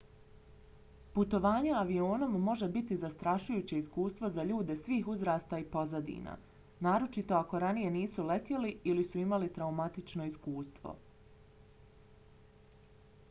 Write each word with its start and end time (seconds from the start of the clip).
putovanje 1.15 1.73
avionom 1.79 2.31
može 2.45 2.69
biti 2.77 2.95
zastrašujuće 3.01 3.77
iskustvo 3.81 4.29
za 4.37 4.45
ljude 4.51 4.75
svih 4.85 5.11
uzrasta 5.15 5.59
i 5.63 5.67
pozadina 5.75 6.33
naročito 6.87 7.37
ako 7.41 7.61
ranije 7.65 7.91
nisu 7.97 8.25
letjeli 8.31 8.71
ili 8.93 9.03
su 9.11 9.19
imali 9.25 9.51
traumatično 9.59 10.25
iskustvo 10.31 10.95